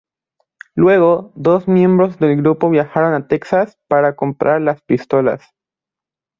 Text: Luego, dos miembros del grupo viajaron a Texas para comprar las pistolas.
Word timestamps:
Luego, 0.73 1.31
dos 1.35 1.67
miembros 1.67 2.17
del 2.17 2.35
grupo 2.37 2.71
viajaron 2.71 3.13
a 3.13 3.27
Texas 3.27 3.77
para 3.87 4.15
comprar 4.15 4.59
las 4.59 4.81
pistolas. 4.81 5.43